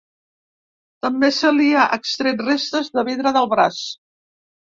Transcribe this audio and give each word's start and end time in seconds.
També 1.05 1.29
se 1.39 1.51
li 1.57 1.67
ha 1.81 1.83
extret 1.99 2.41
restes 2.47 2.91
de 2.97 3.05
vidre 3.11 3.35
del 3.37 3.51
braç. 3.53 3.85